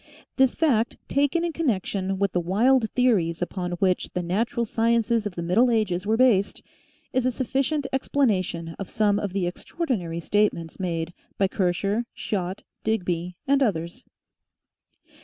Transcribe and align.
This 0.37 0.55
fact, 0.55 0.97
taken 1.07 1.45
in 1.45 1.53
con 1.53 1.67
nection 1.67 2.17
with 2.17 2.31
the 2.31 2.39
wild 2.39 2.89
theories 2.95 3.39
upon 3.39 3.73
which 3.73 4.09
the 4.15 4.23
natural 4.23 4.65
sciences 4.65 5.27
of 5.27 5.35
the 5.35 5.43
middle 5.43 5.69
ages 5.69 6.07
were 6.07 6.17
based, 6.17 6.63
is 7.13 7.27
a 7.27 7.31
sufficient 7.31 7.85
ex 7.93 8.07
planation 8.07 8.73
of 8.79 8.89
some 8.89 9.19
of 9.19 9.31
the 9.31 9.45
extraordinary 9.45 10.19
statements 10.19 10.79
made 10.79 11.13
by 11.37 11.47
Kircher, 11.47 12.05
Schott, 12.15 12.63
Digby, 12.83 13.37
and 13.47 13.61
ethers. 13.61 14.03